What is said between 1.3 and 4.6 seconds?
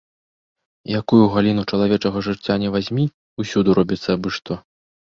галіну чалавечага жыцця ні вазьмі, усюды робіцца абы-што.